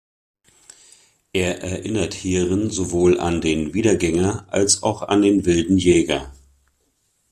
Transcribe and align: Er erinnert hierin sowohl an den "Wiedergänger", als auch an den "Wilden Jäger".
Er 1.31 1.61
erinnert 1.61 2.15
hierin 2.15 2.71
sowohl 2.71 3.19
an 3.19 3.39
den 3.39 3.75
"Wiedergänger", 3.75 4.47
als 4.49 4.81
auch 4.81 5.03
an 5.03 5.21
den 5.21 5.45
"Wilden 5.45 5.77
Jäger". 5.77 6.33